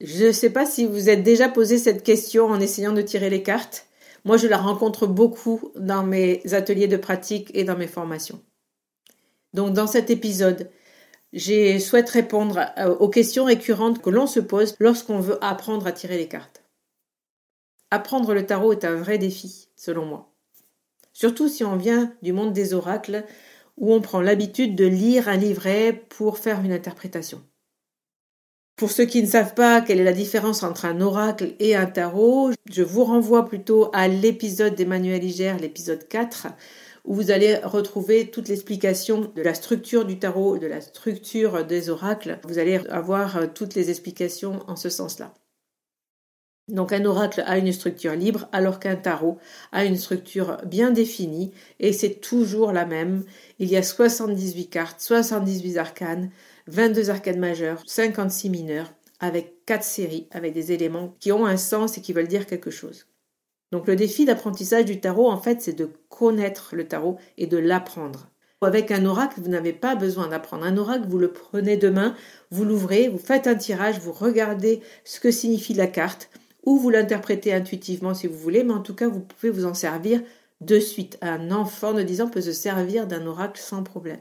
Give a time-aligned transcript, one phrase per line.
[0.00, 3.28] Je ne sais pas si vous êtes déjà posé cette question en essayant de tirer
[3.28, 3.86] les cartes.
[4.24, 8.42] Moi, je la rencontre beaucoup dans mes ateliers de pratique et dans mes formations.
[9.52, 10.70] Donc, dans cet épisode,
[11.32, 12.60] je souhaite répondre
[12.98, 16.62] aux questions récurrentes que l'on se pose lorsqu'on veut apprendre à tirer les cartes.
[17.90, 20.32] Apprendre le tarot est un vrai défi, selon moi.
[21.12, 23.24] Surtout si on vient du monde des oracles,
[23.76, 27.42] où on prend l'habitude de lire un livret pour faire une interprétation.
[28.80, 31.84] Pour ceux qui ne savent pas quelle est la différence entre un oracle et un
[31.84, 36.46] tarot, je vous renvoie plutôt à l'épisode d'Emmanuel Iger, l'épisode 4,
[37.04, 41.90] où vous allez retrouver toute l'explication de la structure du tarot, de la structure des
[41.90, 42.38] oracles.
[42.48, 45.34] Vous allez avoir euh, toutes les explications en ce sens-là.
[46.70, 49.38] Donc un oracle a une structure libre alors qu'un tarot
[49.72, 53.24] a une structure bien définie et c'est toujours la même.
[53.58, 56.30] Il y a 78 cartes, 78 arcanes,
[56.68, 61.98] 22 arcades majeures, 56 mineurs, avec 4 séries, avec des éléments qui ont un sens
[61.98, 63.06] et qui veulent dire quelque chose.
[63.72, 67.56] Donc le défi d'apprentissage du tarot, en fait, c'est de connaître le tarot et de
[67.56, 68.28] l'apprendre.
[68.62, 70.66] Avec un oracle, vous n'avez pas besoin d'apprendre.
[70.66, 72.14] Un oracle, vous le prenez de main,
[72.50, 76.28] vous l'ouvrez, vous faites un tirage, vous regardez ce que signifie la carte,
[76.64, 79.74] ou vous l'interprétez intuitivement si vous voulez, mais en tout cas, vous pouvez vous en
[79.74, 80.22] servir
[80.60, 81.18] de suite.
[81.22, 84.20] Un enfant de 10 ans peut se servir d'un oracle sans problème.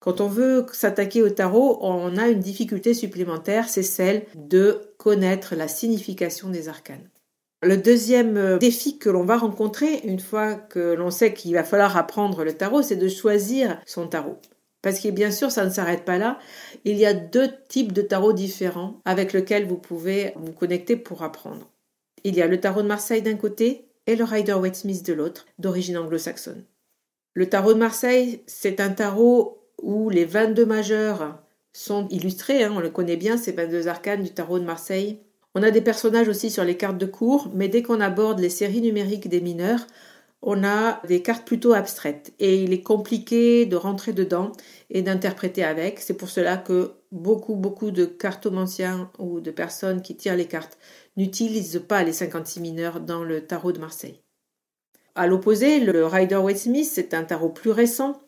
[0.00, 5.56] Quand on veut s'attaquer au tarot, on a une difficulté supplémentaire, c'est celle de connaître
[5.56, 7.08] la signification des arcanes.
[7.62, 11.64] Le deuxième euh, défi que l'on va rencontrer une fois que l'on sait qu'il va
[11.64, 14.38] falloir apprendre le tarot, c'est de choisir son tarot.
[14.82, 16.38] Parce que bien sûr, ça ne s'arrête pas là.
[16.84, 21.22] Il y a deux types de tarot différents avec lesquels vous pouvez vous connecter pour
[21.22, 21.68] apprendre.
[22.24, 25.98] Il y a le tarot de Marseille d'un côté et le Rider-Waite-Smith de l'autre, d'origine
[25.98, 26.64] anglo-saxonne.
[27.34, 31.40] Le tarot de Marseille, c'est un tarot où les 22 majeurs
[31.72, 35.20] sont illustrés, hein, on le connaît bien, ces 22 arcanes du tarot de Marseille.
[35.54, 38.48] On a des personnages aussi sur les cartes de cours, mais dès qu'on aborde les
[38.48, 39.86] séries numériques des mineurs,
[40.42, 44.52] on a des cartes plutôt abstraites et il est compliqué de rentrer dedans
[44.90, 45.98] et d'interpréter avec.
[45.98, 50.78] C'est pour cela que beaucoup, beaucoup de cartomanciens ou de personnes qui tirent les cartes
[51.16, 54.20] n'utilisent pas les 56 mineurs dans le tarot de Marseille.
[55.14, 58.20] À l'opposé, le Rider-Waite-Smith, c'est un tarot plus récent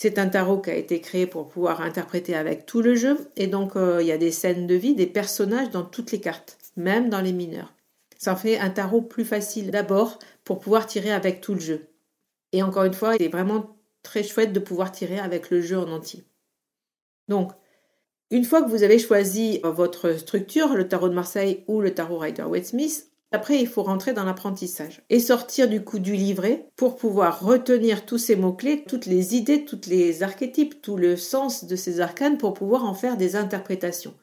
[0.00, 3.18] c'est un tarot qui a été créé pour pouvoir interpréter avec tout le jeu.
[3.36, 6.20] Et donc, euh, il y a des scènes de vie, des personnages dans toutes les
[6.20, 7.74] cartes, même dans les mineurs.
[8.18, 11.88] Ça fait un tarot plus facile d'abord pour pouvoir tirer avec tout le jeu.
[12.52, 15.78] Et encore une fois, il est vraiment très chouette de pouvoir tirer avec le jeu
[15.78, 16.24] en entier.
[17.28, 17.52] Donc,
[18.30, 22.18] une fois que vous avez choisi votre structure, le tarot de Marseille ou le tarot
[22.18, 27.44] Rider-Waite-Smith, après, il faut rentrer dans l'apprentissage et sortir du coup du livret pour pouvoir
[27.44, 32.00] retenir tous ces mots-clés, toutes les idées, tous les archétypes, tout le sens de ces
[32.00, 34.14] arcanes pour pouvoir en faire des interprétations.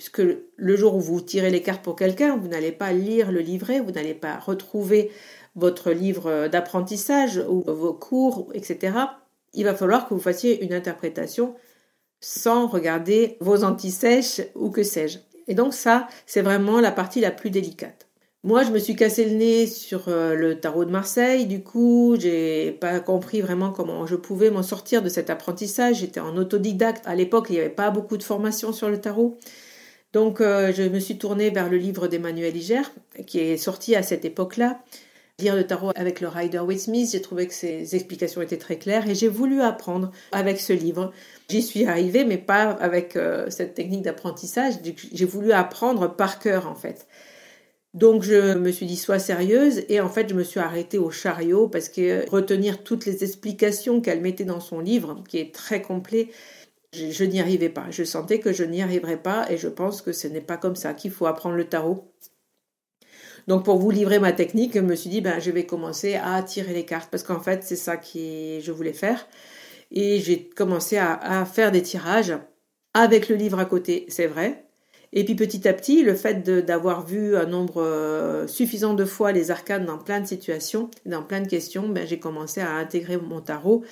[0.00, 0.22] Puisque
[0.56, 3.80] le jour où vous tirez les cartes pour quelqu'un, vous n'allez pas lire le livret,
[3.80, 5.10] vous n'allez pas retrouver
[5.56, 8.96] votre livre d'apprentissage ou vos cours, etc.
[9.52, 11.54] Il va falloir que vous fassiez une interprétation
[12.18, 15.18] sans regarder vos antisèches ou que sais-je.
[15.48, 18.08] Et donc ça, c'est vraiment la partie la plus délicate.
[18.42, 21.44] Moi, je me suis cassé le nez sur euh, le tarot de Marseille.
[21.44, 25.96] Du coup, j'ai pas compris vraiment comment je pouvais m'en sortir de cet apprentissage.
[25.96, 27.06] J'étais en autodidacte.
[27.06, 29.36] À l'époque, il n'y avait pas beaucoup de formation sur le tarot.
[30.12, 32.82] Donc, euh, je me suis tournée vers le livre d'Emmanuel Iger,
[33.26, 34.80] qui est sorti à cette époque-là.
[35.38, 38.76] Lire le tarot avec le Rider Waite Smith, j'ai trouvé que ses explications étaient très
[38.76, 41.12] claires et j'ai voulu apprendre avec ce livre.
[41.48, 44.74] J'y suis arrivée, mais pas avec euh, cette technique d'apprentissage.
[45.12, 47.06] J'ai voulu apprendre par cœur, en fait.
[47.92, 51.10] Donc je me suis dit sois sérieuse et en fait je me suis arrêtée au
[51.10, 55.82] chariot parce que retenir toutes les explications qu'elle mettait dans son livre, qui est très
[55.82, 56.28] complet,
[56.92, 57.86] je, n'y arrivais pas.
[57.90, 60.76] Je sentais que je n'y arriverais pas et je pense que ce n'est pas comme
[60.76, 62.12] ça qu'il faut apprendre le tarot.
[63.48, 66.42] Donc pour vous livrer ma technique, je me suis dit ben je vais commencer à
[66.42, 69.26] tirer les cartes parce qu'en fait c'est ça que je voulais faire
[69.90, 72.34] et j'ai commencé à faire des tirages
[72.94, 74.70] avec le livre à côté, c'est vrai,
[75.12, 79.32] et puis petit à petit, le fait d'avoir vu un nombre euh, suffisant de fois
[79.32, 83.16] les arcanes dans plein de situations, dans plein de questions, ben, j'ai commencé à intégrer
[83.16, 83.82] mon tarot.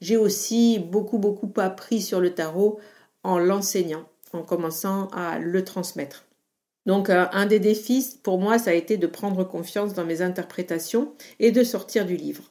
[0.00, 2.78] J'ai aussi beaucoup, beaucoup appris sur le tarot
[3.22, 6.26] en l'enseignant, en commençant à le transmettre.
[6.86, 10.22] Donc euh, un des défis pour moi, ça a été de prendre confiance dans mes
[10.22, 12.44] interprétations et de sortir du livre.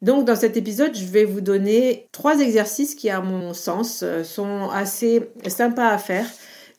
[0.00, 4.24] Donc dans cet épisode, je vais vous donner trois exercices qui, à mon sens, euh,
[4.24, 6.26] sont assez sympas à faire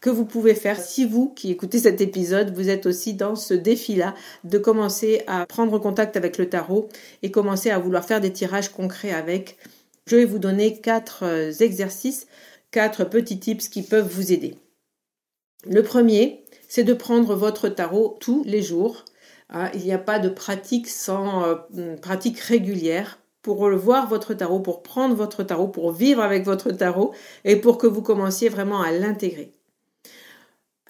[0.04, 3.54] que vous pouvez faire si vous qui écoutez cet épisode, vous êtes aussi dans ce
[3.54, 4.14] défi-là
[4.44, 6.90] de commencer à prendre contact avec le tarot
[7.22, 9.58] et commencer à vouloir faire des tirages concrets avec.
[10.06, 12.28] Je vais vous donner quatre euh, exercices,
[12.70, 14.58] quatre petits tips qui peuvent vous aider.
[15.66, 19.06] Le premier, c'est de prendre votre tarot tous les jours.
[19.52, 24.60] Hein, il n'y a pas de pratique sans euh, pratique régulière pour voir votre tarot,
[24.60, 27.14] pour prendre votre tarot, pour vivre avec votre tarot
[27.46, 29.54] et pour que vous commenciez vraiment à l'intégrer.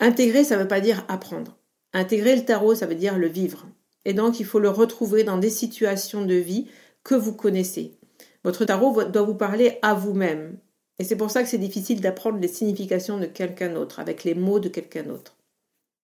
[0.03, 1.57] Intégrer, ça ne veut pas dire apprendre.
[1.93, 3.65] Intégrer le tarot, ça veut dire le vivre.
[4.03, 6.67] Et donc, il faut le retrouver dans des situations de vie
[7.05, 7.97] que vous connaissez.
[8.43, 10.57] Votre tarot doit vous parler à vous-même.
[10.99, 14.35] Et c'est pour ça que c'est difficile d'apprendre les significations de quelqu'un d'autre, avec les
[14.35, 15.37] mots de quelqu'un d'autre.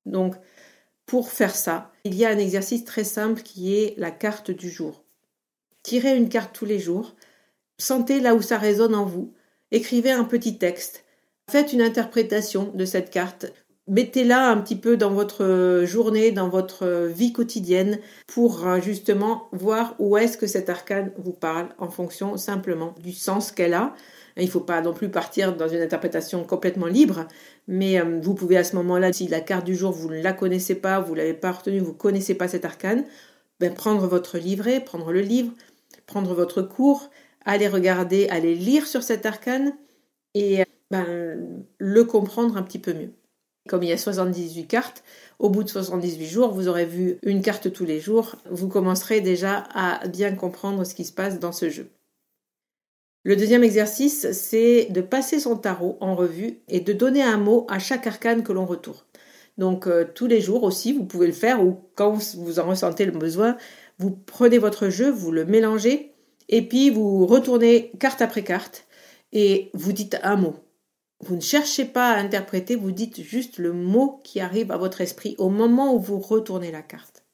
[0.06, 0.38] Donc,
[1.06, 4.70] pour faire ça, il y a un exercice très simple qui est la carte du
[4.70, 5.04] jour.
[5.84, 7.18] Tirez une carte tous les jours,
[7.78, 9.34] sentez là où ça résonne en vous,
[9.72, 11.04] écrivez un petit texte,
[11.52, 13.52] faites une interprétation de cette carte,
[13.90, 19.96] mettez-la un petit peu dans votre journée, dans votre vie quotidienne pour euh, justement voir
[20.00, 23.94] où est-ce que cet arcane vous parle en fonction simplement du sens qu'elle a.
[24.38, 27.28] Il ne faut pas non plus partir dans une interprétation complètement libre,
[27.68, 30.34] mais euh, vous pouvez à ce moment-là, si la carte du jour, vous ne la
[30.34, 33.06] connaissez pas, vous ne l'avez pas retenue, vous ne connaissez pas cet arcane,
[33.60, 35.52] ben, prendre votre livret, prendre le livre,
[36.06, 37.10] prendre votre cours,
[37.44, 39.74] aller regarder, aller lire sur cet arcane
[40.36, 43.12] et ben, le comprendre un petit peu mieux.
[43.68, 45.04] Comme il y a 78 cartes,
[45.38, 48.36] au bout de 78 jours, vous aurez vu une carte tous les jours.
[48.50, 51.90] Vous commencerez déjà à bien comprendre ce qui se passe dans ce jeu.
[53.24, 57.68] Le deuxième exercice, c'est de passer son tarot en revue et de donner un mot
[57.70, 59.04] à chaque arcane que l'on retourne.
[59.58, 63.06] Donc euh, tous les jours aussi, vous pouvez le faire ou quand vous en ressentez
[63.06, 63.58] le besoin,
[63.98, 66.14] vous prenez votre jeu, vous le mélangez
[66.48, 68.88] et puis vous retournez carte après carte
[69.34, 70.56] et vous dites un mot.
[71.22, 75.02] Vous ne cherchez pas à interpréter, vous dites juste le mot qui arrive à votre
[75.02, 77.26] esprit au moment où vous retournez la carte.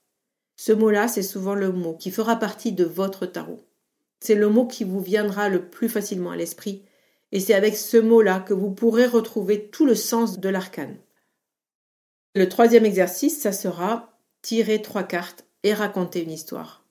[0.56, 3.62] Ce mot-là, c'est souvent le mot qui fera partie de votre tarot.
[4.20, 6.84] C'est le mot qui vous viendra le plus facilement à l'esprit,
[7.32, 10.98] et c'est avec ce mot-là que vous pourrez retrouver tout le sens de l'arcane.
[12.34, 16.86] Le troisième exercice, ça sera tirer trois cartes et raconter une histoire.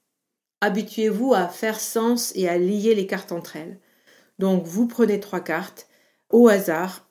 [0.61, 3.81] Habituez-vous à faire sens et à lier les cartes entre elles.
[4.39, 5.89] Donc vous prenez trois cartes
[6.31, 7.09] au hasard,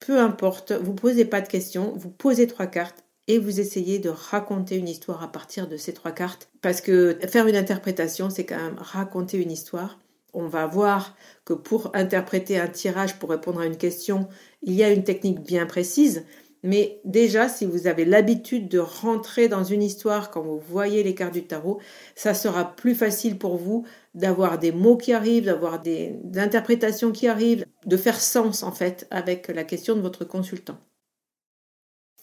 [0.00, 4.08] peu importe, vous posez pas de questions, vous posez trois cartes et vous essayez de
[4.08, 6.48] raconter une histoire à partir de ces trois cartes.
[6.62, 9.98] Parce que faire une interprétation, c'est quand même raconter une histoire.
[10.32, 14.28] On va voir que pour interpréter un tirage, pour répondre à une question,
[14.62, 16.24] il y a une technique bien précise.
[16.62, 21.14] Mais déjà, si vous avez l'habitude de rentrer dans une histoire quand vous voyez les
[21.14, 21.80] cartes du tarot,
[22.14, 27.28] ça sera plus facile pour vous d'avoir des mots qui arrivent, d'avoir des interprétations qui
[27.28, 30.78] arrivent, de faire sens en fait avec la question de votre consultant.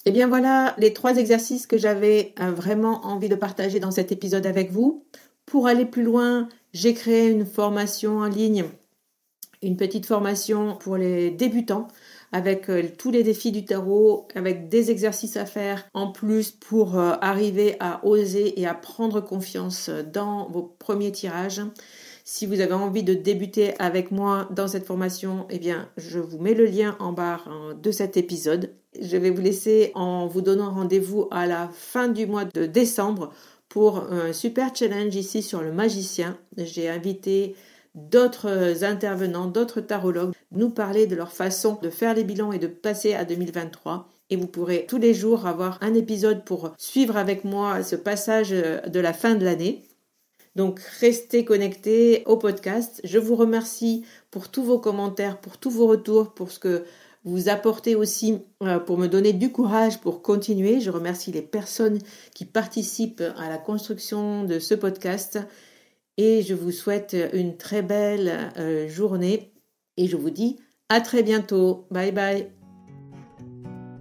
[0.06, 3.92] Et eh bien voilà les trois exercices que j'avais euh, vraiment envie de partager dans
[3.92, 5.06] cet épisode avec vous.
[5.46, 8.66] Pour aller plus loin, j'ai créé une formation en ligne,
[9.62, 11.88] une petite formation pour les débutants
[12.34, 17.00] avec euh, tous les défis du tarot, avec des exercices à faire en plus pour
[17.00, 21.62] euh, arriver à oser et à prendre confiance dans vos premiers tirages.
[22.25, 26.40] Si vous avez envie de débuter avec moi dans cette formation, eh bien, je vous
[26.40, 28.74] mets le lien en barre hein, de cet épisode.
[29.00, 33.32] Je vais vous laisser en vous donnant rendez-vous à la fin du mois de décembre
[33.70, 36.38] pour un super challenge ici sur le magicien.
[36.58, 37.56] J'ai invité
[37.96, 42.68] d'autres intervenants, d'autres tarologues, nous parler de leur façon de faire les bilans et de
[42.68, 44.10] passer à 2023.
[44.30, 48.50] Et vous pourrez tous les jours avoir un épisode pour suivre avec moi ce passage
[48.50, 49.84] de la fin de l'année.
[50.56, 53.02] Donc restez connectés au podcast.
[53.04, 56.84] Je vous remercie pour tous vos commentaires, pour tous vos retours, pour ce que
[57.26, 60.80] vous apportez aussi euh, pour me donner du courage pour continuer.
[60.80, 62.00] Je remercie les personnes
[62.34, 65.40] qui participent à la construction de ce podcast
[66.17, 69.51] et je vous souhaite une très belle euh, journée
[69.98, 70.58] et je vous dis
[70.89, 71.88] à très bientôt.
[71.91, 72.48] Bye bye.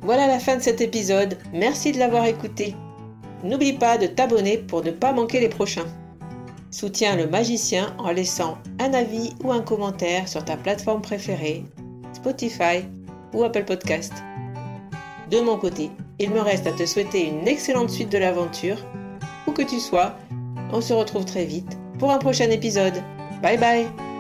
[0.03, 1.39] Voilà la fin de cet épisode.
[1.53, 2.75] Merci de l'avoir écouté.
[3.45, 5.87] N'oublie pas de t'abonner pour ne pas manquer les prochains.
[6.71, 11.65] Soutiens le magicien en laissant un avis ou un commentaire sur ta plateforme préférée,
[12.15, 12.85] Spotify
[13.35, 14.13] ou Apple Podcast.
[15.31, 18.79] De mon côté, il me reste à te souhaiter une excellente suite de l'aventure.
[19.47, 20.17] Où que tu sois,
[20.73, 22.95] on se retrouve très vite pour un prochain épisode.
[23.41, 24.12] Bye bye